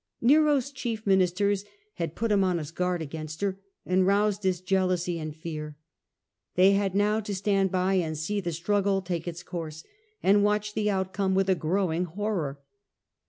Nero's 0.19 0.71
chief 0.71 1.05
ministers 1.05 1.63
had 1.93 2.15
put 2.15 2.31
him 2.31 2.43
on 2.43 2.57
his 2.57 2.71
guard 2.71 3.03
against 3.03 3.41
her 3.41 3.59
and 3.85 4.07
roused 4.07 4.41
his 4.41 4.59
jealousy 4.59 5.19
and 5.19 5.35
fear. 5.35 5.77
They 6.55 6.71
had 6.71 6.95
now 6.95 7.19
to 7.19 7.29
was 7.29 7.37
carried 7.39 7.55
Stand 7.57 7.71
by 7.71 7.93
and 7.93 8.17
see 8.17 8.41
the 8.41 8.51
struggle 8.51 9.03
take 9.03 9.27
its 9.27 9.43
course, 9.43 9.83
by 9.83 9.89
him 9.89 9.91
to 9.91 10.37
and 10.39 10.43
watch 10.43 10.73
the 10.73 10.89
outcome 10.89 11.35
with 11.35 11.51
a 11.51 11.53
growing 11.53 12.05
horror. 12.05 12.59